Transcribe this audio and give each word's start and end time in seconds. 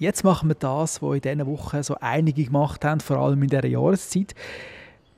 Jetzt 0.00 0.24
machen 0.24 0.48
wir 0.48 0.54
das, 0.54 1.02
was 1.02 1.16
in 1.16 1.20
diesen 1.20 1.46
Wochen 1.46 1.82
so 1.82 1.94
einige 2.00 2.42
gemacht 2.42 2.86
haben, 2.86 3.00
vor 3.00 3.18
allem 3.18 3.42
in 3.42 3.50
dieser 3.50 3.66
Jahreszeit. 3.66 4.34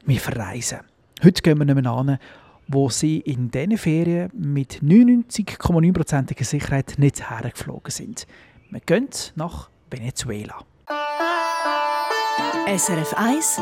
Wir 0.04 0.18
verreisen. 0.18 0.80
Heute 1.22 1.40
gehen 1.40 1.56
wir 1.58 1.64
nicht 1.64 1.80
mehr 1.80 1.92
an, 1.92 2.18
wo 2.66 2.88
sie 2.88 3.20
in 3.20 3.48
diesen 3.48 3.78
Ferien 3.78 4.32
mit 4.34 4.82
99,9%iger 4.82 6.44
Sicherheit 6.44 6.94
nicht 6.96 7.30
hergeflogen 7.30 7.92
sind. 7.92 8.26
Wir 8.70 8.80
gehen 8.80 9.08
nach 9.36 9.70
Venezuela. 9.88 10.58
SRF 12.66 13.14
1 13.16 13.60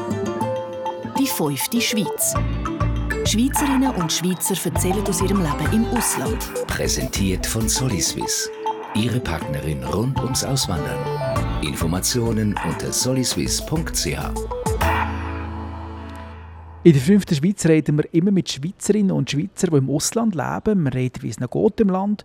Die 1.18 1.26
fünfte 1.26 1.82
Schweiz. 1.82 2.34
Schweizerinnen 3.26 3.94
und 3.96 4.10
Schweizer 4.10 4.54
erzählen 4.70 5.06
aus 5.06 5.20
ihrem 5.20 5.42
Leben 5.42 5.72
im 5.74 5.84
Ausland. 5.88 6.66
Präsentiert 6.66 7.44
von 7.44 7.68
Soliswiss. 7.68 8.48
Ihre 8.94 9.20
Partnerin 9.20 9.84
rund 9.84 10.18
ums 10.20 10.42
Auswandern. 10.42 10.98
Informationen 11.62 12.56
unter 12.68 12.92
soliswiss.ch. 12.92 14.06
In 16.82 16.92
der 16.92 17.00
fünften 17.00 17.34
Schweiz 17.36 17.64
reden 17.66 17.98
wir 17.98 18.12
immer 18.12 18.32
mit 18.32 18.50
Schweizerinnen 18.50 19.12
und 19.12 19.30
Schweizern, 19.30 19.70
die 19.70 19.76
im 19.76 19.90
Ausland 19.90 20.34
leben. 20.34 20.82
Wir 20.82 20.94
reden, 20.94 21.22
wie 21.22 21.28
es 21.28 21.38
ihnen 21.38 21.48
geht 21.48 21.80
im 21.80 21.88
Land 21.88 22.24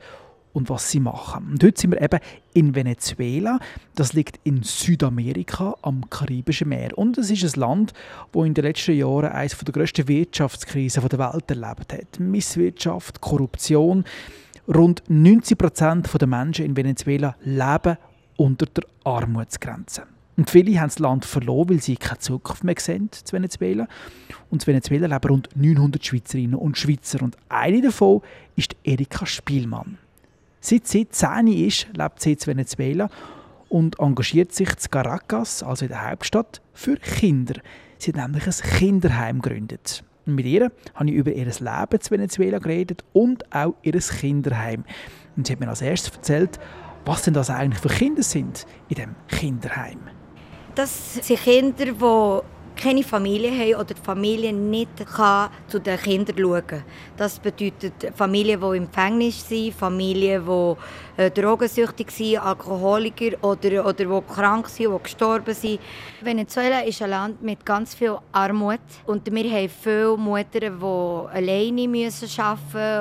und 0.53 0.69
was 0.69 0.89
sie 0.89 0.99
machen. 0.99 1.51
Und 1.51 1.63
heute 1.63 1.79
sind 1.79 1.91
wir 1.91 2.01
eben 2.01 2.19
in 2.53 2.73
Venezuela. 2.73 3.59
Das 3.93 4.13
liegt 4.13 4.39
in 4.43 4.63
Südamerika 4.63 5.75
am 5.83 6.09
Karibischen 6.09 6.69
Meer. 6.69 6.97
Und 6.97 7.19
es 7.19 7.29
ist 7.29 7.43
ein 7.43 7.59
Land, 7.59 7.93
das 8.31 8.45
in 8.45 8.55
den 8.55 8.63
letzten 8.63 8.97
Jahren 8.97 9.31
eines 9.31 9.55
der 9.55 9.71
grössten 9.71 10.07
Wirtschaftskrisen 10.07 11.07
der 11.07 11.19
Welt 11.19 11.51
erlebt 11.51 11.93
hat. 11.93 12.19
Misswirtschaft, 12.19 13.21
Korruption. 13.21 14.03
Rund 14.67 15.03
90 15.07 15.57
Prozent 15.59 16.09
der 16.19 16.27
Menschen 16.27 16.65
in 16.65 16.75
Venezuela 16.75 17.35
leben 17.43 17.97
unter 18.35 18.65
der 18.65 18.83
Armutsgrenze. 19.03 20.03
Und 20.37 20.49
viele 20.49 20.79
haben 20.79 20.87
das 20.87 20.97
Land 20.97 21.23
verloren, 21.23 21.69
weil 21.69 21.81
sie 21.81 21.95
keine 21.95 22.17
Zukunft 22.17 22.63
mehr 22.63 22.75
sehen 22.79 23.09
zu 23.11 23.33
Venezuela. 23.33 23.87
Und 24.49 24.63
in 24.63 24.67
Venezuela 24.67 25.05
leben 25.05 25.29
rund 25.29 25.49
900 25.55 26.03
Schweizerinnen 26.03 26.55
und 26.55 26.77
Schweizer. 26.79 27.21
Und 27.21 27.37
eine 27.47 27.81
davon 27.81 28.21
ist 28.55 28.75
Erika 28.83 29.27
Spielmann. 29.27 29.99
Seit 30.61 30.87
sie 30.87 31.07
10 31.07 31.47
ist, 31.47 31.87
lebt 31.95 32.21
sie 32.21 32.33
in 32.33 32.47
Venezuela 32.47 33.09
und 33.69 33.99
engagiert 33.99 34.51
sich 34.51 34.69
in 34.69 34.91
Caracas, 34.91 35.61
also 35.61 35.85
in 35.85 35.89
der 35.89 36.09
Hauptstadt, 36.09 36.59
für 36.73 36.95
Kinder. 36.95 37.61
Sie 37.99 38.11
hat 38.11 38.17
nämlich 38.17 38.47
ein 38.47 38.77
Kinderheim 38.77 39.41
gegründet. 39.41 40.03
Mit 40.25 40.45
ihr 40.45 40.71
habe 40.95 41.09
ich 41.09 41.15
über 41.15 41.31
ihr 41.31 41.45
Leben 41.45 41.89
in 41.91 42.11
Venezuela 42.11 42.59
geredet 42.59 43.03
und 43.13 43.53
auch 43.53 43.75
ihr 43.83 43.93
Kinderheim. 43.93 44.83
Und 45.37 45.47
sie 45.47 45.53
hat 45.53 45.59
mir 45.59 45.69
als 45.69 45.81
erstes 45.81 46.15
erzählt, 46.15 46.59
was 47.05 47.23
denn 47.23 47.33
das 47.33 47.49
eigentlich 47.49 47.79
für 47.79 47.89
Kinder 47.89 48.23
sind 48.23 48.65
in 48.89 48.95
dem 48.95 49.15
Kinderheim. 49.27 49.99
Das 50.73 51.15
sind 51.15 51.39
Kinder, 51.39 51.85
die 51.85 51.99
keine 52.75 53.03
Familie 53.03 53.51
haben 53.51 53.75
oder 53.75 53.93
die 53.93 54.01
Familie 54.01 54.53
nicht 54.53 55.05
kann 55.05 55.49
zu 55.67 55.79
den 55.79 55.97
Kindern 55.97 56.37
schauen 56.37 56.67
kann. 56.67 56.83
Das 57.17 57.39
bedeutet 57.39 57.93
Familien, 58.15 58.59
die 58.59 58.77
im 58.77 58.87
Gefängnis 58.87 59.47
sind, 59.47 59.73
Familien, 59.73 60.45
die 60.45 61.21
äh, 61.21 61.31
drogensüchtig 61.31 62.11
sind, 62.11 62.37
Alkoholiker 62.37 63.37
oder, 63.41 63.85
oder 63.85 63.93
die 63.93 64.33
krank 64.33 64.67
sind, 64.67 64.93
die 64.93 65.03
gestorben 65.03 65.53
sind. 65.53 65.79
Venezuela 66.21 66.81
ist 66.81 67.01
ein 67.01 67.09
Land 67.09 67.41
mit 67.41 67.65
ganz 67.65 67.95
viel 67.95 68.17
Armut 68.31 68.79
und 69.05 69.25
wir 69.31 69.51
haben 69.51 69.69
viele 69.69 70.17
Mütter, 70.17 70.59
die 70.59 71.35
alleine 71.37 71.81
arbeiten 71.81 71.91
müssen 71.91 72.29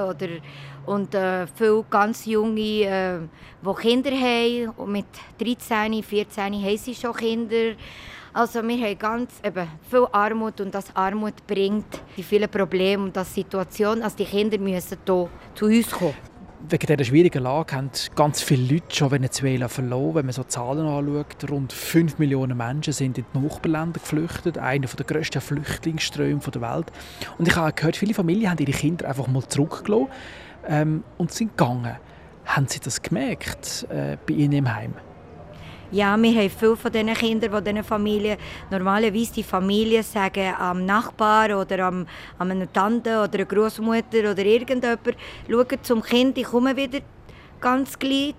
oder 0.09 0.29
und 0.87 1.15
äh, 1.15 1.47
viele 1.47 1.85
ganz 1.89 2.27
junge, 2.27 2.61
äh, 2.61 3.19
die 3.65 3.75
Kinder 3.81 4.11
haben. 4.11 4.69
Und 4.77 4.93
mit 4.93 5.07
13, 5.39 6.03
14 6.03 6.53
haben 6.53 6.77
sie 6.77 6.95
schon 6.95 7.15
Kinder. 7.15 7.75
Also 8.37 8.67
wir 8.67 8.77
haben 8.77 8.99
ganz 8.99 9.31
eben, 9.45 9.69
viel 9.89 10.09
Armut 10.11 10.61
und 10.61 10.75
das 10.75 10.87
Armut 10.97 11.47
bringt 11.47 11.87
die 12.17 12.23
vielen 12.25 12.51
Probleme 12.51 13.05
und 13.05 13.17
das 13.17 13.33
Situation, 13.33 14.03
also 14.03 14.17
die 14.17 14.25
Kinder 14.25 14.59
müssen 14.59 14.99
hier 15.07 15.29
zu 15.55 15.67
uns 15.67 15.91
kommen. 15.93 16.15
Wegen 16.69 16.85
dieser 16.85 17.05
schwierigen 17.05 17.45
Lage 17.45 17.77
haben 17.77 17.91
ganz 18.17 18.43
viele 18.43 18.75
Leute 18.75 18.93
schon 18.93 19.13
Venezuela 19.13 19.69
verloren. 19.69 20.17
Wenn 20.17 20.27
man 20.27 20.33
so 20.33 20.43
Zahlen 20.43 20.85
anschaut, 20.85 21.49
rund 21.49 21.73
5 21.73 22.19
Millionen 22.19 22.57
Menschen 22.57 22.93
sind 22.93 23.19
in 23.19 23.25
die 23.33 23.39
Nachbarländer 23.39 24.01
geflüchtet. 24.01 24.59
Einer 24.59 24.89
der 24.89 25.07
grössten 25.07 25.41
Flüchtlingsströme 25.41 26.41
der 26.41 26.61
Welt. 26.61 26.87
Und 27.39 27.47
ich 27.47 27.55
habe 27.55 27.73
gehört, 27.73 27.97
viele 27.97 28.15
Familien 28.15 28.51
haben 28.51 28.59
ihre 28.59 28.73
Kinder 28.73 29.07
einfach 29.07 29.29
mal 29.29 29.47
zurückgelassen 29.47 30.09
ähm, 30.67 31.05
und 31.19 31.31
sind 31.31 31.57
gegangen. 31.57 31.99
Haben 32.47 32.67
Sie 32.67 32.81
das 32.81 33.01
gemerkt 33.01 33.87
äh, 33.91 34.17
bei 34.27 34.35
Ihnen 34.35 34.55
im 34.55 34.75
Heim? 34.75 34.95
Ja, 35.91 36.17
wir 36.17 36.35
haben 36.35 36.51
viele 36.51 36.77
von 36.77 36.91
diesen 36.91 37.15
Kindern, 37.15 37.53
die 37.53 37.71
diesen 37.71 37.85
Familien, 37.85 38.39
normalerweise 38.71 39.35
die 39.35 39.43
Familien 39.43 40.03
sagen 40.03 40.55
am 40.59 40.85
Nachbar 40.85 41.59
oder 41.59 41.87
am, 41.87 42.07
an 42.39 42.51
einer 42.51 42.73
Tante 42.73 43.23
oder 43.23 43.35
einer 43.35 43.45
Großmutter 43.45 44.31
oder 44.31 44.45
irgendjemand, 44.45 45.01
schaut 45.49 45.79
zum 45.83 46.03
Kind, 46.03 46.39
ich 46.39 46.45
komme 46.47 46.77
wieder 46.77 47.01
ganz 47.61 47.99
gleich 47.99 48.35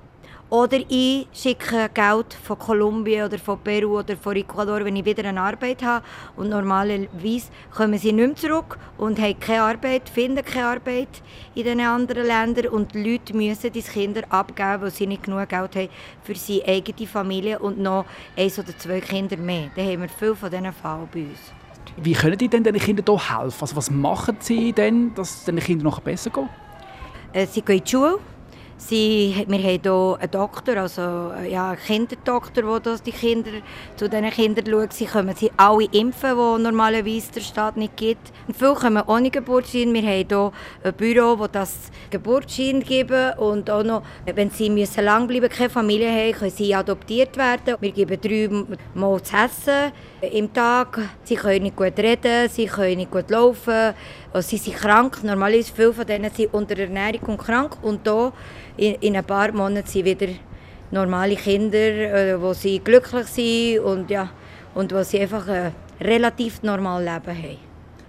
oder 0.50 0.78
ich 0.88 1.28
schicke 1.33 1.89
Geld 1.91 2.33
von 2.33 2.59
Kolumbien 2.59 3.25
oder 3.25 3.39
von 3.39 3.59
Peru 3.59 4.00
oder 4.00 4.16
von 4.16 4.35
Ecuador, 4.35 4.85
wenn 4.85 4.95
ich 4.95 5.03
wieder 5.03 5.28
eine 5.28 5.41
Arbeit 5.41 5.81
habe. 5.83 6.06
Und 6.35 6.50
normalerweise 6.50 7.47
kommen 7.75 7.97
sie 7.97 8.13
nicht 8.13 8.28
mehr 8.28 8.35
zurück 8.35 8.78
und 8.97 9.19
haben 9.19 9.39
keine 9.39 9.63
Arbeit, 9.63 10.07
finden 10.07 10.45
keine 10.45 10.67
Arbeit 10.67 11.23
in 11.56 11.63
den 11.63 11.81
anderen 11.81 12.28
Ländern. 12.28 12.67
Und 12.67 12.94
die 12.94 13.11
Leute 13.11 13.35
müssen 13.35 13.72
die 13.72 13.81
Kinder 13.81 14.22
abgeben, 14.29 14.83
weil 14.83 14.91
sie 14.91 15.07
nicht 15.07 15.23
genug 15.23 15.50
Geld 15.50 15.75
haben 15.75 15.89
für 16.23 16.33
ihre 16.33 16.67
eigene 16.67 17.07
Familie 17.07 17.57
und 17.57 17.79
noch 17.79 18.06
eins 18.38 18.59
oder 18.59 18.77
zwei 18.77 19.01
Kinder 19.01 19.38
mehr. 19.38 19.72
Da 19.75 19.81
haben 19.81 20.01
wir 20.01 20.09
viele 20.09 20.35
von 20.35 20.51
diesen 20.51 20.73
Fällen 20.73 21.09
bei 21.12 21.22
uns. 21.22 21.39
Wie 21.97 22.13
können 22.13 22.38
die 22.38 22.50
denn 22.50 22.63
den 22.63 22.75
Kindern 22.75 23.06
hier 23.06 23.39
helfen? 23.39 23.57
Also 23.62 23.75
was 23.75 23.89
machen 23.89 24.38
sie 24.39 24.73
denn, 24.73 25.13
dass 25.16 25.38
es 25.38 25.45
den 25.45 25.57
Kindern 25.59 25.85
noch 25.85 26.01
besser 26.01 26.29
geht? 26.29 26.44
Äh, 27.33 27.47
sie 27.47 27.62
gehen 27.62 27.77
in 27.77 27.83
die 27.83 27.89
Schule 27.89 28.19
Sie, 28.78 29.34
wir 29.47 29.58
haben 29.58 29.80
hier 29.81 30.18
einen 30.19 30.31
Doktor, 30.31 30.78
also 30.78 31.02
ja, 31.50 31.69
einen 31.69 31.80
Kinderdoktor, 31.80 32.80
der 32.80 32.97
die 32.97 33.12
Kinder, 33.12 33.52
zu 33.96 34.09
diesen 34.09 34.30
Kindern 34.31 34.66
schaut. 34.66 34.94
Sie 34.94 35.06
können 35.06 35.36
sie 35.36 35.52
alle 35.58 35.86
impfen, 35.91 36.31
die 36.31 36.63
normalerweise 36.63 37.31
der 37.31 37.41
Staat 37.41 37.78
nicht 37.78 37.96
gibt. 37.96 38.31
Und 38.47 38.58
viele 38.58 38.74
kommen 38.74 39.03
ohne 39.08 39.30
Geburtsschein. 39.30 39.94
Wir 39.94 40.02
haben 40.02 40.28
hier 40.28 40.52
ein 40.84 40.94
Büro, 40.94 41.47
das 41.47 41.66
das 41.66 41.91
Geburtsschein 42.09 42.81
geben 42.81 43.34
und 43.38 43.69
auch 43.69 43.84
noch, 43.84 44.03
wenn 44.25 44.50
sie 44.50 44.69
müssen 44.69 45.03
lang 45.03 45.28
bleiben 45.28 45.50
keine 45.50 45.69
Familie 45.69 46.12
haben, 46.12 46.34
können 46.34 46.52
sie 46.52 46.75
adoptiert 46.75 47.38
werden. 47.38 47.75
Wir 47.80 47.92
geben 47.92 48.19
drei 48.22 48.50
Mal 48.94 49.22
zu 49.22 49.36
essen 49.36 49.92
im 50.31 50.53
Tag. 50.53 51.00
Sie 51.24 51.36
können 51.36 51.63
nicht 51.63 51.75
gut 51.75 51.97
reden, 51.97 52.50
sie 52.50 52.66
können 52.66 52.97
nicht 52.97 53.12
gut 53.12 53.30
laufen, 53.30 53.94
also 54.34 54.47
sie 54.47 54.58
sind 54.58 54.78
krank. 54.78 55.24
Normalerweise 55.24 55.74
viele 55.74 55.94
von 55.94 56.06
denen 56.06 56.31
sind 56.31 56.53
unter 56.53 56.78
Ernährung 56.78 57.22
und 57.30 57.38
krank 57.38 57.78
und 57.81 58.02
hier 58.03 58.31
in, 58.78 58.96
in 58.96 59.18
ein 59.18 59.25
paar 59.25 59.52
Monaten 59.52 59.88
sind 59.88 60.06
wieder 60.06 60.28
normale 60.91 61.36
Kinder, 61.36 61.78
äh, 61.78 62.41
wo 62.41 62.53
sie 62.53 62.80
glücklich 62.80 63.28
sind 63.28 63.80
und 63.80 64.09
ja 64.09 64.30
und 64.74 64.94
wo 64.94 65.03
sie 65.03 65.22
einfach 65.22 65.47
ein 65.47 65.72
relativ 66.00 66.62
normales 66.63 67.06
Leben 67.06 67.38
haben. 67.38 67.57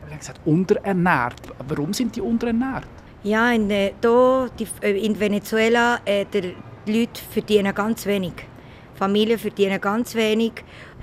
Du 0.06 0.12
hast 0.12 0.18
gesagt, 0.20 0.40
unterernährt. 0.44 1.40
Warum 1.66 1.92
sind 1.92 2.14
die 2.14 2.20
unterernährt? 2.20 2.86
Ja, 3.22 3.50
in, 3.52 3.70
äh, 3.70 3.92
hier, 4.00 4.50
die, 4.58 4.66
äh, 4.82 5.04
in 5.04 5.18
Venezuela 5.18 5.98
äh, 6.04 6.24
die 6.32 6.54
Leute 6.86 7.20
verdienen 7.30 7.74
ganz 7.74 8.06
wenig. 8.06 8.34
Familien 8.96 9.38
verdienen 9.38 9.80
ganz 9.80 10.14
wenig 10.14 10.52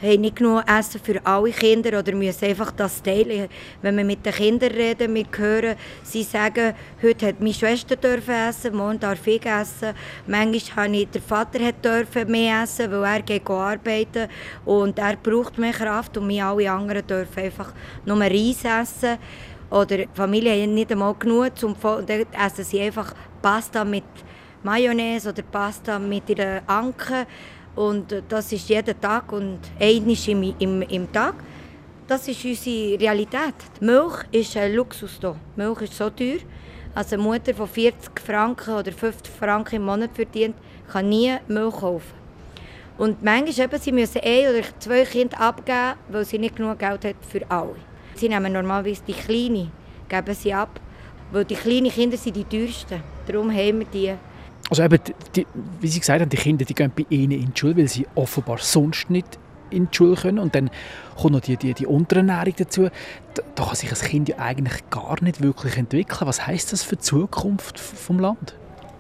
haben 0.02 0.22
nicht 0.22 0.36
genug 0.36 0.64
Essen 0.68 1.00
für 1.02 1.26
alle 1.26 1.52
Kinder 1.52 2.00
oder 2.00 2.14
müssen 2.14 2.46
einfach 2.46 2.72
das 2.72 3.02
teilen. 3.02 3.48
Wenn 3.82 3.98
wir 3.98 4.04
mit 4.04 4.26
den 4.26 4.34
Kindern 4.34 4.72
reden, 4.72 5.16
wir 5.16 5.26
hören, 5.36 5.76
sie 6.04 6.24
sagen, 6.24 6.74
heute 7.02 7.28
hat 7.28 7.40
meine 7.40 7.54
Schwester 7.54 7.96
dürfen 7.96 8.34
essen, 8.34 8.76
morgen 8.76 9.00
darf 9.00 9.26
ich 9.28 9.46
essen. 9.46 9.94
Manchmal 10.28 10.88
habe 10.88 10.98
ich, 10.98 11.10
der 11.10 11.22
Vater 11.22 11.64
hat 11.64 11.86
dürfen 11.86 12.30
mehr 12.32 12.64
essen, 12.64 12.92
weil 12.92 13.04
er 13.04 13.22
geht 13.22 13.50
arbeiten 13.50 14.28
und 14.66 14.98
er 15.00 15.16
braucht 15.16 15.58
mehr 15.58 15.72
Kraft 15.72 16.18
und 16.18 16.28
wir 16.28 16.46
alle 16.46 16.72
anderen 16.72 17.06
dürfen 17.08 17.44
einfach 17.44 17.74
nur 18.06 18.20
Reis 18.20 18.66
essen. 18.66 19.18
Oder 19.70 19.98
die 19.98 20.10
Familie 20.14 20.62
hat 20.62 20.70
nicht 20.70 20.92
einmal 20.92 21.16
genug, 21.16 21.58
zum, 21.58 21.76
dann 21.82 22.26
essen 22.46 22.64
sie 22.64 22.82
einfach 22.82 23.14
Pasta 23.42 23.86
mit 23.86 24.04
Mayonnaise 24.64 25.30
oder 25.30 25.42
Pasta 25.44 25.98
mit 26.00 26.30
ihrer 26.30 26.62
Anke. 26.68 27.26
Und 27.76 28.12
äh, 28.12 28.22
das 28.28 28.52
ist 28.52 28.70
jeden 28.70 29.00
Tag 29.00 29.32
und 29.32 29.60
einmal 29.80 30.18
im, 30.28 30.56
im, 30.60 30.82
im 30.84 31.12
Tag. 31.12 31.36
Das 32.08 32.28
ist 32.28 32.44
unsere 32.46 33.00
Realität. 33.00 33.56
Die 33.80 33.86
Milch 33.86 34.26
ist 34.32 34.58
ein 34.58 34.74
Luxus 34.74 35.18
hier. 35.20 35.36
Die 35.56 35.62
Milch 35.62 35.82
ist 35.82 35.98
so 35.98 36.10
teuer. 36.10 36.40
Also 36.96 37.16
eine 37.16 37.24
Mutter, 37.24 37.54
die 37.54 37.68
40 37.68 38.20
Franken 38.20 38.76
oder 38.76 38.92
50 38.92 39.34
Franken 39.34 39.78
im 39.78 39.86
Monat 39.86 40.12
verdient, 40.14 40.56
kann 40.92 41.10
nie 41.10 41.34
Milch 41.48 41.76
kaufen. 41.76 42.24
Und 42.98 43.24
manchmal 43.24 43.66
eben, 43.66 43.80
sie 43.82 43.92
müssen 43.92 44.22
ein 44.24 44.50
oder 44.50 44.62
zwei 44.80 45.04
Kinder 45.04 45.40
abgeben, 45.40 45.96
weil 46.10 46.26
sie 46.26 46.38
nicht 46.38 46.56
genug 46.56 46.78
Geld 46.78 47.04
haben 47.06 47.16
für 47.28 47.50
alle. 47.50 47.76
Sie 48.14 48.30
nehmen 48.30 48.54
normalerweise 48.54 49.02
die 49.08 49.14
Kleinen, 49.14 49.72
geben 50.08 50.36
sie 50.36 50.54
ab, 50.54 50.80
weil 51.32 51.46
die 51.46 51.56
kleinen 51.56 51.90
Kinder 51.90 52.18
sind 52.18 52.36
die 52.36 52.44
teuersten. 52.44 53.02
Darum 53.26 53.50
haben 53.50 53.80
wir 53.80 53.88
die 53.92 54.14
Also 54.70 54.84
eben, 54.84 55.00
die, 55.36 55.46
wie 55.82 55.88
Sie 55.88 56.00
gesagt 56.00 56.22
haben, 56.22 56.30
die 56.30 56.38
Kinder 56.38 56.66
die 56.66 56.74
gehen 56.74 56.92
bei 56.96 57.06
Ihnen 57.10 57.32
in 57.32 57.54
die 57.54 57.60
Schule, 57.60 57.78
weil 57.78 57.88
sie 57.88 58.08
offenbar 58.16 58.58
sonst 58.60 59.10
nicht 59.10 59.38
in 59.70 59.90
die 59.92 59.96
Schule 59.96 60.16
können. 60.16 60.40
Und 60.40 60.56
dann 60.56 60.70
kommt 61.20 61.34
noch 61.34 61.42
die, 61.42 61.58
die, 61.58 61.74
die 61.74 61.86
Unterernährung 61.86 62.54
dazu. 62.58 62.90
Da, 63.34 63.44
da 63.56 63.66
kann 63.66 63.76
sich 63.76 63.92
ein 63.92 64.10
Kind 64.10 64.30
ja 64.30 64.38
eigentlich 64.40 64.90
gar 64.90 65.22
nicht 65.22 65.42
wirklich 65.42 65.78
entwickeln. 65.78 66.28
Was 66.28 66.48
heißt 66.48 66.72
das 66.72 66.84
für 66.84 66.96
die 66.96 67.02
Zukunft 67.02 67.80
vom 67.80 68.20
Land? 68.20 68.56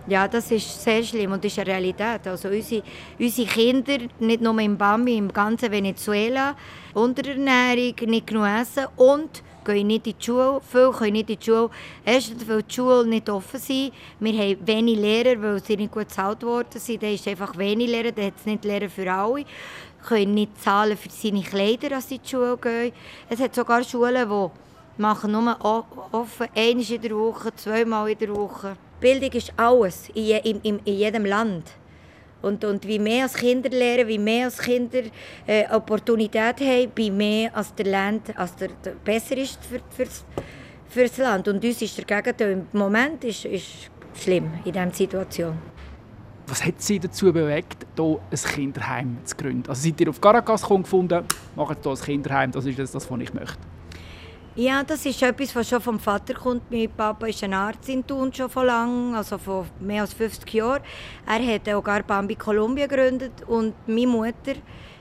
Ja, 0.05 0.27
das 0.27 0.51
ist 0.51 0.83
sehr 0.83 1.01
schlimm 1.01 1.31
und 1.31 1.45
das 1.45 1.53
ist 1.53 1.59
eine 1.59 1.71
Realität. 1.71 2.27
Also 2.27 2.49
unsere, 2.49 2.83
unsere 3.17 3.47
Kinder, 3.47 3.97
nicht 4.19 4.41
nur 4.41 4.59
im 4.59 4.77
Bambi, 4.77 5.17
im 5.17 5.31
ganzen 5.31 5.71
Venezuela, 5.71 6.55
Unterernährung, 6.93 7.95
nicht 8.07 8.27
genug 8.27 8.45
essen 8.45 8.85
und 8.97 9.41
gehen 9.63 9.87
nicht 9.87 10.07
in 10.07 10.15
die 10.17 10.25
Schule. 10.25 10.61
Viele 10.69 10.91
können 10.91 11.13
nicht 11.13 11.29
in 11.29 11.39
die 11.39 11.45
Schule. 11.45 11.69
Erstens, 12.05 12.47
weil 12.47 12.63
die 12.63 12.73
Schulen 12.73 13.09
nicht 13.09 13.29
offen 13.29 13.59
sind. 13.59 13.93
Wir 14.19 14.33
haben 14.33 14.67
wenig 14.67 14.99
Lehrer, 14.99 15.41
weil 15.41 15.63
sie 15.63 15.77
nicht 15.77 15.91
gut 15.91 16.07
bezahlt 16.07 16.43
worden 16.43 16.79
sind. 16.79 17.01
Da 17.01 17.07
ist 17.07 17.27
einfach 17.27 17.57
wenig 17.57 17.89
Lehrer, 17.89 18.11
da 18.11 18.23
hat 18.23 18.33
es 18.37 18.45
nicht 18.45 18.65
Lehrer 18.65 18.89
für 18.89 19.11
alle. 19.11 19.45
können 20.03 20.33
nicht 20.33 20.61
zahlen 20.61 20.97
für 20.97 21.09
seine 21.09 21.41
Kleider, 21.41 21.95
als 21.95 22.09
sie 22.09 22.15
in 22.15 22.21
die 22.23 22.29
Schule 22.29 22.57
gehen. 22.57 22.93
Es 23.29 23.39
hat 23.39 23.55
sogar 23.55 23.83
Schulen, 23.83 24.29
die 24.29 25.01
machen 25.01 25.31
nur 25.31 25.57
offen, 26.11 26.47
einmal 26.55 26.91
in 26.91 27.01
der 27.01 27.17
Woche, 27.17 27.55
zweimal 27.55 28.09
in 28.09 28.17
der 28.19 28.35
Woche. 28.35 28.75
Bildung 28.99 29.31
ist 29.31 29.53
alles, 29.57 30.09
in, 30.13 30.61
in, 30.61 30.79
in 30.83 30.95
jedem 30.95 31.25
Land. 31.25 31.71
Und, 32.43 32.63
und 32.63 32.85
wie 32.85 32.99
mehr 32.99 33.23
als 33.23 33.33
Kinder 33.33 33.69
lernen, 33.69 34.07
wie 34.07 34.19
mehr 34.19 34.45
als 34.45 34.59
Kinder 34.59 35.01
äh, 35.47 35.67
Opportunität 35.73 36.59
haben, 36.59 36.91
wie 36.95 37.09
mehr 37.09 37.55
als 37.55 37.73
der 37.73 37.85
Land 37.85 38.37
als 38.37 38.55
der, 38.55 38.69
der 38.83 38.91
besser 39.03 39.37
ist 39.37 39.59
für, 39.65 39.79
fürs, 39.89 40.23
fürs 40.89 41.17
Land. 41.17 41.47
Und 41.47 41.63
uns 41.63 41.81
ist 41.81 41.97
der 41.97 42.05
Gegenteil. 42.05 42.51
Im 42.51 42.79
Moment 42.79 43.23
ist, 43.23 43.45
ist 43.45 43.89
schlimm 44.13 44.51
in 44.65 44.73
dieser 44.73 44.91
Situation. 44.91 45.57
Was 46.47 46.63
hat 46.65 46.81
Sie 46.81 46.99
dazu 46.99 47.31
bewegt, 47.31 47.85
hier 47.95 48.19
ein 48.29 48.37
Kinderheim 48.53 49.17
zu 49.23 49.35
gründen? 49.35 49.69
Also 49.69 49.87
seid 49.87 50.01
ihr 50.01 50.09
auf 50.09 50.19
Caracas 50.19 50.67
gefunden, 50.67 51.23
macht 51.55 51.77
hier 51.81 51.91
ein 51.91 51.97
Kinderheim, 51.97 52.51
das 52.51 52.65
ist 52.65 52.77
das, 52.77 52.93
was 52.93 53.19
ich 53.21 53.33
möchte? 53.33 53.57
Ja, 54.55 54.83
das 54.83 55.03
ist 55.07 55.19
etwas, 55.23 55.55
was 55.55 55.67
schon 55.67 55.81
vom 55.81 55.99
Vater 55.99 56.35
kommt. 56.35 56.69
Mein 56.69 56.87
Papa 56.87 57.25
ist 57.25 57.43
ein 57.43 57.55
Arzt 57.55 57.89
in 57.89 58.05
Thun 58.05 58.31
schon 58.31 58.51
von 58.51 58.67
lang, 58.67 59.15
also 59.15 59.39
von 59.39 59.65
mehr 59.79 60.01
als 60.01 60.13
50 60.13 60.53
Jahren. 60.53 60.83
Er 61.25 61.55
hat 61.55 61.67
auch 61.69 61.83
gar 61.83 62.03
Bambi 62.03 62.35
Kolumbien 62.35 62.87
gegründet 62.87 63.31
und 63.47 63.73
meine 63.87 64.05
Mutter 64.05 64.53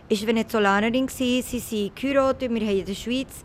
war 0.09 0.27
Venezolanerin. 0.27 1.07
Sie 1.07 1.43
sind 1.43 1.95
geheiratet, 1.95 2.51
wir 2.51 2.63
haben 2.63 2.79
in 2.79 2.87
der 2.87 2.95
Schweiz 2.95 3.45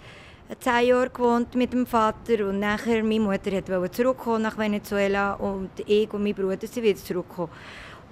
zehn 0.62 0.88
Jahre 0.88 1.10
gewohnt 1.10 1.54
mit 1.56 1.74
dem 1.74 1.86
Vater 1.86 2.48
und 2.48 2.62
nachher 2.62 3.04
meine 3.04 3.20
Mutter 3.20 3.52
wollte 3.52 3.92
zurückkommen 3.92 4.44
nach 4.44 4.58
Venezuela 4.58 5.34
und 5.34 5.72
ich 5.86 6.14
und 6.14 6.24
mein 6.24 6.34
Bruder 6.34 6.68
sind 6.68 6.84
wieder 6.84 6.98
zurückgekommen. 6.98 7.52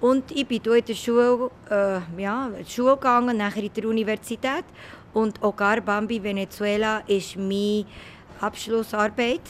Und 0.01 0.31
ich 0.31 0.45
bin 0.45 0.62
in 0.62 0.83
der 0.86 0.94
Schule, 0.94 1.50
äh, 1.69 2.21
ja, 2.21 2.47
in 2.47 2.65
die 2.65 2.69
Schule 2.69 2.95
gegangen, 2.95 3.38
nachher 3.38 3.63
in 3.63 3.74
der 3.74 3.88
Universität 3.88 4.65
und 5.16 5.42
Hogar 5.42 5.82
Bambi 5.82 6.22
Venezuela 6.22 7.02
ist 7.08 7.38
meine 7.38 7.86
Abschlussarbeit. 8.42 9.42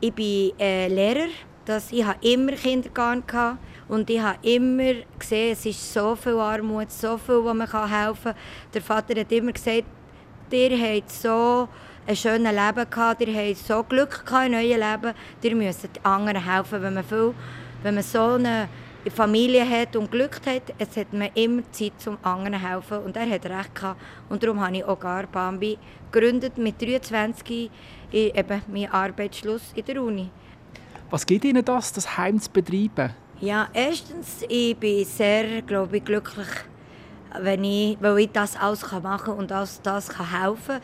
Ich 0.00 0.12
bin 0.12 0.52
äh, 0.60 0.86
Lehrer. 0.86 1.28
Das, 1.64 1.90
ich 1.90 2.04
hatte 2.04 2.26
immer 2.26 2.52
Kindergarten 2.52 3.26
gehabt, 3.26 3.58
und 3.88 4.10
ich 4.10 4.20
habe 4.20 4.38
immer 4.42 4.92
gesehen, 5.18 5.52
es 5.52 5.64
ist 5.64 5.94
so 5.94 6.14
viel 6.14 6.38
Armut, 6.38 6.90
so 6.90 7.16
viel, 7.16 7.42
wo 7.42 7.54
man 7.54 7.66
helfen 7.66 8.22
kann. 8.22 8.34
Der 8.74 8.82
Vater 8.82 9.18
hat 9.18 9.32
immer 9.32 9.52
gesagt, 9.52 9.84
ihr 10.50 10.78
habt 10.78 11.10
so 11.10 11.68
ein 12.06 12.16
schönes 12.16 12.52
Leben 12.52 12.90
gehabt, 12.90 13.20
ihr 13.22 13.34
habt 13.34 13.56
so 13.56 13.82
Glück 13.82 14.26
gehabt 14.26 14.46
in 14.46 14.54
eurem 14.54 14.80
Leben, 14.80 15.14
ihr 15.42 15.56
müsst 15.56 15.88
anderen 16.02 16.44
helfen, 16.44 16.82
wenn 16.82 16.94
man, 16.94 17.04
viel, 17.04 17.34
wenn 17.82 17.94
man 17.94 18.04
so 18.04 18.22
eine 18.22 18.68
Familie 19.14 19.68
hat 19.68 19.96
und 19.96 20.10
Glück 20.10 20.40
hat, 20.44 20.74
es 20.78 20.96
hat 20.96 21.12
man 21.12 21.30
immer 21.34 21.62
Zeit 21.70 21.92
zum 21.98 22.18
anderen 22.22 22.60
helfen 22.60 22.98
und 22.98 23.16
er 23.16 23.30
hat 23.30 23.46
recht 23.46 23.74
gehabt. 23.74 24.00
Und 24.28 24.42
darum 24.42 24.60
habe 24.60 24.76
ich 24.76 24.84
auch 24.84 24.98
gar 24.98 25.26
Bambi 25.26 25.78
gegründet 26.10 26.58
mit 26.58 26.80
23 26.80 27.70
eben 28.12 28.62
mein 28.68 28.90
Arbeitsschluss 28.90 29.72
in 29.74 29.84
der 29.84 30.02
Uni. 30.02 30.30
Was 31.10 31.24
gibt 31.24 31.44
Ihnen 31.44 31.64
das, 31.64 31.92
das 31.92 32.18
Heim 32.18 32.40
zu 32.40 32.50
betreiben? 32.50 33.14
Ja, 33.40 33.68
erstens, 33.72 34.42
ich 34.48 34.76
bin 34.76 35.04
sehr, 35.04 35.62
glaube 35.62 35.98
ich, 35.98 36.04
glücklich, 36.04 36.48
wenn 37.40 37.64
ich, 37.64 37.96
weil 38.00 38.18
ich 38.18 38.30
das 38.32 38.56
alles 38.56 38.82
machen 39.00 39.26
kann 39.26 39.34
und 39.34 39.50
das, 39.50 39.80
das 39.80 40.08
kann 40.08 40.42
helfen 40.42 40.80
kann 40.80 40.82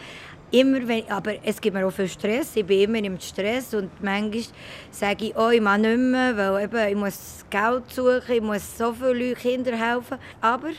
immer, 0.54 0.86
wenn, 0.86 1.08
aber 1.10 1.34
es 1.44 1.60
gibt 1.60 1.74
mir 1.74 1.86
auch 1.86 1.90
viel 1.90 2.08
Stress. 2.08 2.54
Ich 2.56 2.64
bin 2.64 2.80
immer 2.80 2.98
im 2.98 3.18
Stress 3.18 3.74
und 3.74 3.90
manchmal 4.02 4.42
sage 4.90 5.26
ich, 5.26 5.36
oh, 5.36 5.50
ich 5.50 5.60
mache 5.60 5.80
nicht 5.80 5.98
mehr, 5.98 6.36
weil 6.36 6.64
eben, 6.64 6.88
ich 6.88 6.96
muss 6.96 7.44
Geld 7.50 7.90
suchen, 7.90 8.34
ich 8.34 8.40
muss 8.40 8.78
so 8.78 8.92
viele 8.92 9.34
Kinder 9.34 9.76
helfen. 9.76 10.18
Aber 10.40 10.70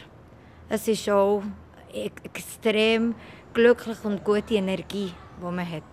es 0.70 0.88
ist 0.88 1.10
auch 1.10 1.44
extrem 2.24 3.16
glücklich 3.54 3.98
und 4.04 4.24
gute 4.24 4.56
Energie, 4.56 5.12
die 5.40 5.44
man 5.44 5.70
hat. 5.70 5.84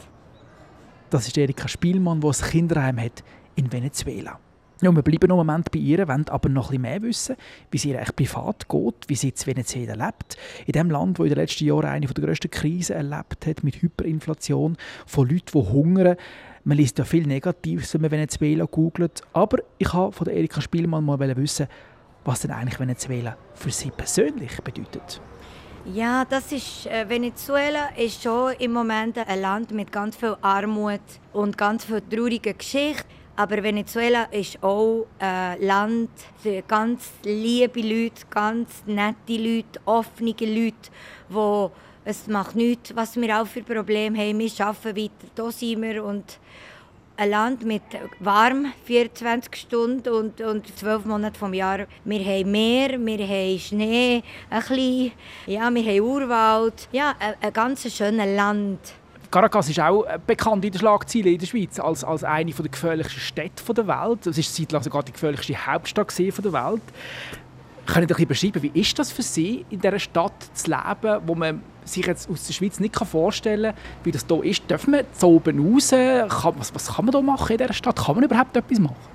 Das 1.11 1.26
ist 1.26 1.37
Erika 1.37 1.69
Spielmann, 1.69 2.20
die 2.20 2.26
ein 2.26 2.50
Kinderheim 2.50 3.00
hat 3.00 3.23
in 3.56 3.70
Venezuela. 3.70 4.38
Ja, 4.82 4.93
wir 4.93 5.02
bleiben 5.02 5.29
noch 5.29 5.38
einen 5.38 5.46
Moment 5.46 5.70
bei 5.70 5.79
ihr, 5.79 6.08
wollen 6.08 6.29
aber 6.29 6.49
noch 6.49 6.70
bisschen 6.70 6.82
mehr 6.82 7.00
wissen, 7.02 7.37
wie 7.70 7.79
sie 7.79 7.94
echt 7.94 8.17
privat 8.17 8.69
geht, 8.69 9.08
wie 9.08 9.14
sie 9.14 9.29
in 9.29 9.46
Venezuela 9.46 9.94
lebt. 9.94 10.37
In 10.67 10.73
dem 10.73 10.90
Land, 10.90 11.20
das 11.20 11.26
in 11.26 11.31
den 11.31 11.38
letzten 11.38 11.67
Jahren 11.67 11.84
eine 11.84 12.05
der 12.05 12.25
grössten 12.25 12.50
Krisen 12.50 12.96
erlebt 12.96 13.46
hat, 13.46 13.62
mit 13.62 13.81
Hyperinflation, 13.81 14.76
von 15.06 15.29
Leuten, 15.29 15.52
die 15.52 15.73
hungern. 15.73 16.17
Man 16.64 16.79
liest 16.79 16.99
ja 16.99 17.05
viel 17.05 17.29
Negatives, 17.29 17.94
wenn 17.94 18.00
man 18.00 18.11
Venezuela 18.11 18.64
googelt. 18.64 19.23
Aber 19.32 19.58
ich 19.79 19.94
wollte 19.94 20.17
von 20.17 20.26
Erika 20.26 20.61
Spielmann 20.61 21.05
mal 21.05 21.37
wissen, 21.37 21.69
was 22.25 22.40
denn 22.40 22.50
eigentlich 22.50 22.81
Venezuela 22.81 23.37
für 23.55 23.70
sie 23.70 23.93
persönlich 23.93 24.61
bedeutet. 24.62 25.20
Ja, 25.84 26.25
das 26.25 26.50
ist 26.50 26.87
äh, 26.87 27.08
Venezuela 27.08 27.90
ist 27.96 28.20
schon 28.20 28.55
im 28.58 28.73
Moment 28.73 29.17
ein 29.17 29.40
Land 29.40 29.70
mit 29.70 29.93
ganz 29.93 30.17
viel 30.17 30.37
Armut 30.43 31.00
und 31.32 31.56
ganz 31.56 31.84
viel 31.84 32.00
trauriger 32.00 32.55
Geschichte. 32.55 33.05
Aber 33.34 33.62
Venezuela 33.62 34.25
ist 34.25 34.62
auch 34.62 35.06
ein 35.19 35.62
Land 35.62 36.11
für 36.43 36.62
ganz 36.62 37.12
liebe 37.25 37.81
Leute, 37.81 38.26
ganz 38.29 38.82
nette 38.87 39.37
Leute, 39.38 39.81
offene 39.87 40.34
Leute, 40.40 40.90
wo 41.31 41.70
es 42.05 42.26
macht 42.26 42.56
nichts, 42.56 42.94
was 42.94 43.17
wir 43.17 43.40
auch 43.40 43.46
für 43.46 43.62
Probleme 43.62 44.19
haben. 44.19 44.38
Wir 44.38 44.67
arbeiten 44.67 44.96
weiter, 44.96 45.26
da 45.34 45.50
sind 45.50 45.82
wir. 45.82 46.05
Und 46.05 46.38
ein 47.17 47.31
Land 47.31 47.64
mit 47.64 47.82
warm, 48.20 48.73
24 48.84 49.55
Stunden 49.55 50.08
und, 50.08 50.40
und 50.40 50.79
12 50.79 51.05
Monate 51.05 51.38
vom 51.38 51.55
Jahr. 51.55 51.87
Wir 52.05 52.25
haben 52.25 52.50
Meer, 52.50 52.99
wir 52.99 53.26
haben 53.26 53.58
Schnee, 53.58 54.23
ein 54.50 54.61
bisschen, 54.61 55.12
ja, 55.46 55.73
wir 55.73 55.84
haben 55.84 56.00
Urwald. 56.00 56.88
Ja, 56.93 57.15
ein, 57.19 57.34
ein 57.41 57.53
ganz 57.53 57.82
schönes 57.94 58.36
Land. 58.36 58.79
Caracas 59.32 59.70
ist 59.70 59.81
auch 59.81 60.05
äh, 60.05 60.19
bekannt 60.24 60.62
in 60.62 60.72
den 60.72 60.79
Schlagzeilen 60.79 61.29
in 61.29 61.39
der 61.39 61.46
Schweiz 61.46 61.81
als, 61.81 62.05
als 62.05 62.22
eine 62.22 62.53
der 62.53 62.69
gefährlichsten 62.69 63.19
Städte 63.19 63.72
der 63.72 63.86
Welt. 63.86 64.27
Es 64.27 64.36
ist 64.36 64.55
zeitlang 64.55 64.82
sogar 64.82 65.03
die 65.03 65.12
gefährlichste 65.12 65.55
Hauptstadt 65.67 66.19
der 66.19 66.53
Welt. 66.53 66.82
Können 67.86 68.06
Sie 68.06 68.15
ein 68.15 68.29
beschreiben, 68.29 68.62
wie 68.62 68.79
ist 68.79 68.98
das 68.98 69.10
für 69.10 69.22
Sie, 69.22 69.65
in 69.70 69.81
dieser 69.81 69.98
Stadt 69.98 70.34
zu 70.53 70.70
leben, 70.70 71.22
wo 71.27 71.34
man 71.34 71.62
sich 71.82 72.05
jetzt 72.05 72.29
aus 72.29 72.46
der 72.46 72.53
Schweiz 72.53 72.79
nicht 72.79 72.94
vorstellen 72.94 73.74
kann, 73.74 74.05
wie 74.05 74.12
das 74.12 74.27
hier 74.29 74.44
ist? 74.44 74.70
Dürfen 74.70 74.93
wir 74.93 75.06
so 75.12 75.29
oben 75.29 75.58
raus? 75.58 75.93
Was, 76.58 76.74
was 76.74 76.94
kann 76.94 77.06
man 77.06 77.12
hier 77.12 77.22
machen 77.22 77.53
in 77.53 77.58
dieser 77.58 77.72
Stadt? 77.72 77.96
Kann 77.96 78.15
man 78.17 78.24
überhaupt 78.24 78.55
etwas 78.55 78.79
machen? 78.79 79.12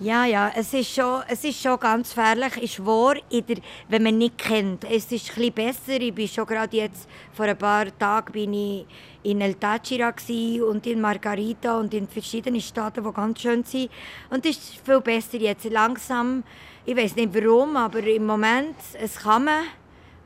Ja, 0.00 0.24
ja, 0.24 0.50
es 0.56 0.74
ist 0.74 0.92
schon, 0.92 1.22
es 1.28 1.44
ist 1.44 1.62
schon 1.62 1.78
ganz 1.78 2.08
gefährlich, 2.08 2.56
ist 2.60 2.84
wahr, 2.84 3.14
der, 3.30 3.58
wenn 3.88 4.02
man 4.02 4.18
nicht 4.18 4.36
kennt. 4.36 4.84
Es 4.84 5.12
ist 5.12 5.38
ein 5.38 5.52
besser. 5.52 6.00
Ich 6.00 6.12
bin 6.12 6.26
schon 6.26 6.46
gerade 6.46 6.76
jetzt, 6.76 7.08
vor 7.32 7.44
ein 7.44 7.56
paar 7.56 7.86
Tagen 7.98 8.32
bin 8.32 8.52
ich 8.52 8.86
in 9.22 9.40
El 9.40 9.54
Táchira 9.54 10.12
und 10.68 10.86
in 10.86 11.00
Margarita 11.00 11.78
und 11.78 11.94
in 11.94 12.08
verschiedenen 12.08 12.60
Staaten, 12.60 13.04
die 13.04 13.12
ganz 13.12 13.40
schön 13.40 13.62
sind. 13.62 13.90
Und 14.30 14.44
es 14.44 14.56
ist 14.56 14.80
viel 14.84 15.00
besser 15.00 15.38
jetzt. 15.38 15.70
Langsam, 15.70 16.42
ich 16.84 16.96
weiß 16.96 17.14
nicht 17.14 17.32
warum, 17.34 17.76
aber 17.76 18.04
im 18.04 18.26
Moment, 18.26 18.76
es 18.94 19.16
kann 19.16 19.44
man 19.44 19.64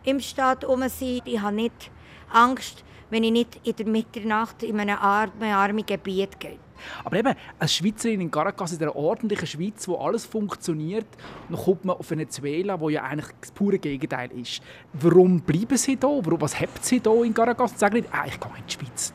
im 0.04 0.20
Stadt 0.20 0.64
um 0.64 0.88
sein. 0.88 1.20
Ich 1.24 1.40
habe 1.40 1.54
nicht 1.54 1.90
Angst, 2.32 2.82
wenn 3.10 3.24
ich 3.24 3.32
nicht 3.32 3.60
in 3.62 3.76
der 3.76 3.86
Mitternacht 3.86 4.62
in 4.62 4.80
einem 4.80 4.96
armen 4.96 5.84
Gebiet 5.84 6.40
gehe. 6.40 6.58
Aber 7.04 7.16
eben, 7.16 7.34
als 7.58 7.74
Schweizerin 7.74 8.20
in 8.20 8.30
Caracas, 8.30 8.72
in 8.72 8.78
der 8.78 8.94
ordentlichen 8.94 9.46
Schweiz, 9.46 9.86
wo 9.88 9.96
alles 9.96 10.24
funktioniert, 10.24 11.06
dann 11.48 11.58
kommt 11.58 11.84
man 11.84 11.96
auf 11.96 12.10
Venezuela, 12.10 12.78
wo 12.80 12.88
ja 12.88 13.02
eigentlich 13.02 13.34
das 13.40 13.50
pure 13.50 13.78
Gegenteil 13.78 14.30
ist. 14.32 14.62
Warum 14.92 15.40
bleiben 15.40 15.76
Sie 15.76 15.98
hier? 15.98 16.22
Was 16.40 16.60
habt 16.60 16.84
Sie 16.84 17.00
hier 17.00 17.24
in 17.24 17.34
Caracas? 17.34 17.72
Und 17.72 17.78
sagen 17.78 17.96
nicht, 17.96 18.08
ah, 18.12 18.24
ich 18.26 18.38
gehe 18.38 18.50
in 18.56 18.66
die 18.66 18.72
Schweiz. 18.72 19.12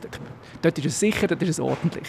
Dort 0.60 0.78
ist 0.78 0.86
es 0.86 1.00
sicher, 1.00 1.26
dort 1.26 1.42
ist 1.42 1.48
es 1.50 1.60
ordentlich. 1.60 2.08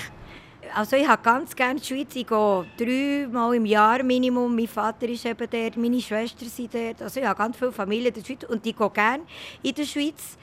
Also 0.75 0.95
ich 0.95 1.07
habe 1.07 1.21
ganz 1.21 1.55
gerne 1.55 1.79
die 1.79 1.85
Schweiz. 1.85 2.15
Ich 2.15 2.25
gehe 2.25 2.65
dreimal 2.77 3.55
im 3.55 3.65
Jahr 3.65 4.01
Minimum. 4.01 4.55
Mein 4.55 4.67
Vater 4.67 5.07
ist 5.07 5.25
eben 5.25 5.47
dort, 5.49 5.77
meine 5.77 6.01
Schwester 6.01 6.45
sind 6.45 6.73
dort. 6.73 7.01
Also 7.01 7.19
ich 7.19 7.25
habe 7.25 7.37
ganz 7.37 7.57
viele 7.57 7.71
Familien 7.71 8.07
in 8.07 8.13
der 8.15 8.25
Schweiz 8.25 8.43
und 8.49 8.65
ich 8.65 8.75
gehe 8.75 8.89
gerne 8.89 9.23
in 9.61 9.75
der 9.75 9.85
Schweiz. 9.85 10.37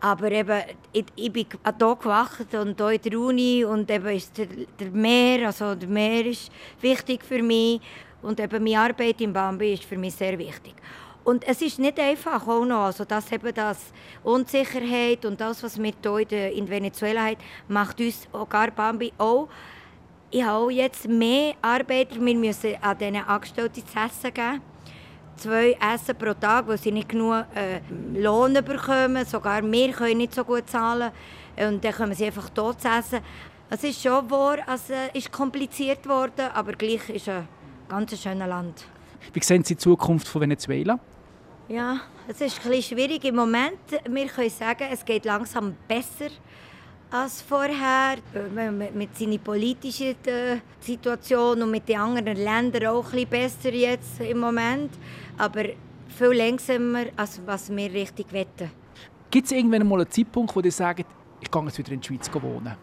Aber 0.00 0.30
eben, 0.30 0.62
ich, 0.92 1.06
ich 1.16 1.32
bin 1.32 1.46
hier 1.50 1.96
gewacht 1.96 2.54
und 2.54 2.80
hier 2.80 2.90
in 2.90 3.02
der 3.02 3.18
Uni 3.18 3.64
und 3.64 3.90
eben 3.90 4.08
ist 4.08 4.38
der, 4.38 4.46
der 4.78 4.90
Meer, 4.90 5.46
also 5.46 5.74
der 5.74 5.88
Meer 5.88 6.26
ist 6.26 6.52
wichtig 6.80 7.24
für 7.24 7.42
mich. 7.42 7.80
Und 8.22 8.38
eben 8.40 8.62
meine 8.62 8.80
Arbeit 8.80 9.20
im 9.20 9.32
Bambi 9.32 9.74
ist 9.74 9.84
für 9.84 9.96
mich 9.96 10.14
sehr 10.14 10.38
wichtig. 10.38 10.74
Und 11.24 11.46
es 11.46 11.60
ist 11.60 11.78
nicht 11.78 11.98
einfach 12.00 12.46
auch 12.48 12.64
noch, 12.64 12.84
also 12.84 13.04
das 13.04 13.30
eben 13.32 13.52
das 13.52 13.92
Unsicherheit 14.22 15.24
und 15.24 15.40
das, 15.40 15.62
was 15.62 15.78
wir 15.80 15.92
hier 16.02 16.52
in 16.52 16.68
Venezuela 16.68 17.26
haben, 17.26 17.36
macht 17.68 18.00
uns 18.00 18.26
gar 18.48 18.70
Bambi 18.70 19.12
auch. 19.18 19.48
Ich 20.30 20.42
habe 20.42 20.72
jetzt 20.72 21.08
mehr 21.08 21.54
Arbeiter, 21.60 22.16
wir 22.20 22.34
müssen 22.34 22.76
an 22.80 22.96
diesen 22.96 23.16
Angestellten 23.16 23.82
zu 23.86 23.98
essen 23.98 24.32
geben. 24.32 24.62
Zwei 25.38 25.76
Essen 25.80 26.16
pro 26.16 26.34
Tag, 26.34 26.66
weil 26.66 26.78
sie 26.78 26.92
nicht 26.92 27.08
genug 27.08 27.44
äh, 27.54 27.80
Lohn 28.20 28.54
bekommen. 28.54 29.24
Sogar 29.24 29.62
wir 29.62 29.92
können 29.92 30.18
nicht 30.18 30.34
so 30.34 30.44
gut 30.44 30.68
zahlen. 30.68 31.12
Und 31.56 31.84
dann 31.84 31.92
kommen 31.92 32.14
sie 32.14 32.26
einfach 32.26 32.50
tot 32.50 32.76
essen. 32.84 33.20
Es 33.70 33.84
ist 33.84 34.02
schon 34.02 34.30
wahr, 34.30 34.58
es 34.74 34.90
äh, 34.90 35.10
ist 35.12 35.30
kompliziert 35.30 36.02
geworden, 36.02 36.48
aber 36.54 36.72
gleich 36.72 37.08
ist 37.10 37.28
es 37.28 37.28
ein 37.28 37.48
ganz 37.88 38.20
schönes 38.20 38.48
Land. 38.48 38.84
Wie 39.32 39.40
sehen 39.40 39.62
Sie 39.62 39.74
die 39.74 39.78
Zukunft 39.78 40.26
von 40.26 40.40
Venezuela? 40.40 40.98
Ja, 41.68 42.00
es 42.26 42.40
ist 42.40 42.64
ein 42.64 42.70
bisschen 42.70 42.96
schwierig 42.96 43.22
im 43.24 43.36
Moment. 43.36 43.78
Wir 44.08 44.26
können 44.26 44.48
sagen, 44.48 44.88
es 44.90 45.04
geht 45.04 45.26
langsam 45.26 45.76
besser 45.86 46.30
als 47.10 47.42
vorher. 47.42 48.16
Mit 48.94 49.16
seiner 49.16 49.38
politischen 49.38 50.16
äh, 50.26 50.58
Situation 50.80 51.62
und 51.62 51.70
mit 51.70 51.88
den 51.88 51.98
anderen 51.98 52.36
Ländern 52.36 52.86
auch 52.86 53.06
ein 53.06 53.26
bisschen 53.26 53.28
besser 53.28 53.72
jetzt 53.72 54.20
im 54.20 54.38
Moment. 54.38 54.90
Aber 55.36 55.64
viel 56.08 56.32
langsamer, 56.32 57.06
als 57.16 57.40
was 57.46 57.74
wir 57.74 57.92
richtig 57.92 58.32
wetten. 58.32 58.70
Gibt 59.30 59.46
es 59.46 59.52
irgendwann 59.52 59.86
mal 59.86 60.00
einen 60.00 60.10
Zeitpunkt, 60.10 60.54
wo 60.56 60.62
Sie 60.62 60.70
sagen, 60.70 61.04
ich 61.40 61.50
gehe 61.50 61.64
jetzt 61.64 61.78
wieder 61.78 61.92
in 61.92 62.00
die 62.00 62.06
Schweiz 62.06 62.30
wohnen? 62.32 62.76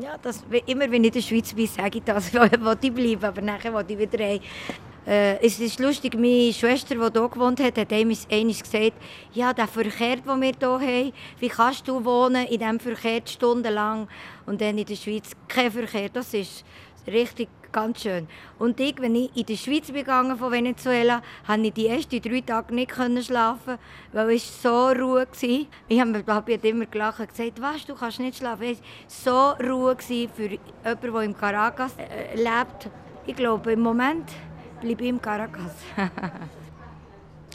Ja, 0.00 0.16
das, 0.22 0.44
immer 0.66 0.90
wenn 0.90 1.02
ich 1.02 1.08
in 1.08 1.12
der 1.14 1.20
Schweiz 1.20 1.52
bin, 1.52 1.66
sage 1.66 1.98
ich 1.98 2.04
das, 2.04 2.32
wo 2.34 2.72
ich 2.80 2.92
bleiben, 2.92 3.24
aber 3.24 3.40
nachher 3.40 3.74
will 3.74 3.84
ich 3.88 3.98
wieder. 3.98 4.38
Äh, 5.06 5.38
es 5.44 5.58
ist 5.58 5.80
lustig, 5.80 6.14
meine 6.14 6.52
Schwester, 6.52 6.94
die 6.94 7.00
hier 7.00 7.28
gewohnt 7.28 7.60
hat, 7.60 7.78
hat 7.78 7.92
einmal 7.92 8.14
gesagt, 8.14 8.92
ja, 9.32 9.52
der 9.52 9.66
Verkehr, 9.66 10.16
den 10.16 10.40
wir 10.40 10.52
hier 10.52 10.68
haben, 10.70 11.12
wie 11.38 11.48
kannst 11.48 11.88
du 11.88 12.04
wohnen 12.04 12.46
in 12.46 12.58
diesem 12.58 12.80
Verkehr 12.80 13.22
stundenlang 13.24 14.08
und 14.46 14.60
dann 14.60 14.76
in 14.76 14.84
der 14.84 14.96
Schweiz 14.96 15.30
kein 15.48 15.72
Verkehr. 15.72 16.10
Das 16.10 16.34
ist 16.34 16.64
richtig 17.06 17.48
ganz 17.72 18.02
schön. 18.02 18.26
Und 18.58 18.78
ich, 18.80 19.00
wenn 19.00 19.14
ich 19.14 19.34
in 19.34 19.46
die 19.46 19.56
Schweiz 19.56 19.86
gegangen 19.92 20.36
von 20.36 20.52
Venezuela, 20.52 21.22
konnte 21.46 21.68
ich 21.68 21.72
die 21.72 21.86
ersten 21.86 22.20
drei 22.20 22.40
Tage 22.40 22.74
nicht 22.74 22.92
schlafen, 23.24 23.78
weil 24.12 24.30
es 24.30 24.62
so 24.62 24.88
Ruhe 24.88 25.26
war. 25.26 25.66
Ich 25.88 26.00
habe 26.00 26.22
Papi 26.22 26.54
hat 26.54 26.64
immer 26.64 26.86
gelacht 26.86 27.20
und 27.20 27.28
gesagt, 27.28 27.60
was, 27.60 27.86
du 27.86 27.94
kannst 27.94 28.20
nicht 28.20 28.38
schlafen. 28.38 28.76
Es 29.08 29.26
war 29.26 29.56
so 29.58 29.66
Ruhe 29.66 29.96
für 29.98 30.58
jemanden, 30.68 31.12
der 31.12 31.22
in 31.22 31.36
Caracas 31.36 31.94
äh, 31.96 32.36
lebt. 32.36 32.90
Ich 33.26 33.36
glaube, 33.36 33.72
im 33.72 33.80
Moment 33.80 34.30
bleibe 34.80 35.06
im 35.06 35.20
Caracas. 35.20 35.74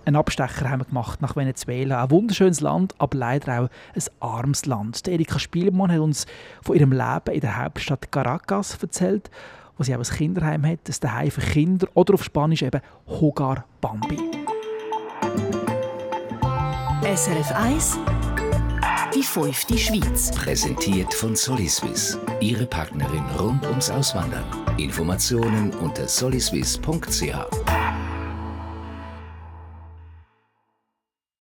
Einen 0.06 0.18
Abstecher 0.18 0.70
haben 0.70 0.82
wir 0.82 0.86
gemacht 0.86 1.22
nach 1.22 1.36
Venezuela. 1.36 2.04
Ein 2.04 2.12
wunderschönes 2.12 2.62
Land, 2.62 2.94
aber 3.00 3.18
leider 3.18 3.62
auch 3.62 3.70
ein 3.96 4.04
armes 4.20 4.68
Land. 4.68 5.08
Erika 5.08 5.40
Spielmann 5.40 5.92
hat 5.92 6.00
uns 6.00 6.28
von 6.62 6.76
ihrem 6.76 6.92
Leben 6.92 7.34
in 7.34 7.42
der 7.42 7.58
Hauptstadt 7.58 8.12
Caracas 8.12 8.78
erzählt 8.80 9.32
wo 9.78 9.84
sie 9.84 9.96
auch 9.96 10.00
ein 10.00 10.04
Kinderheim 10.04 10.66
hat, 10.66 10.80
das 10.86 11.00
Daheim 11.00 11.32
für 11.32 11.42
Kinder 11.42 11.88
oder 11.94 12.14
auf 12.14 12.24
Spanisch 12.24 12.62
eben 12.62 12.82
Hogar 13.08 13.66
Bambi. 13.82 14.18
SRF 17.04 17.52
1 17.52 18.00
Die 19.16 19.24
fünfte 19.24 19.78
Schweiz. 19.78 20.30
Präsentiert 20.32 21.14
von 21.14 21.38
Soliswiss. 21.38 22.20
Ihre 22.42 22.66
Partnerin 22.66 23.24
rund 23.40 23.66
ums 23.66 23.90
Auswandern. 23.90 24.44
Informationen 24.78 25.74
unter 25.76 26.06
soliswiss.ch 26.06 27.85